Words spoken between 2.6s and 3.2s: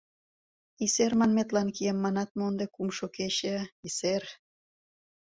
кумшо